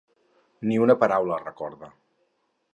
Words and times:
Ni 0.69 0.79
una 0.85 0.95
paraula, 1.03 1.39
recorda! 1.45 1.93